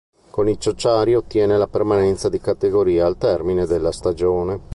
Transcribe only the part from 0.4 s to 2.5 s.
i ciociari ottiene la permanenza di